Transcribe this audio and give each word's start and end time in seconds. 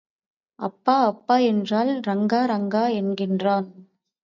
அப்பா 0.59 0.95
அப்பா 1.05 1.37
என்றால், 1.43 1.91
ரங்கா 2.07 2.41
ரங்கா 2.45 2.83
என்கிறான். 2.93 3.69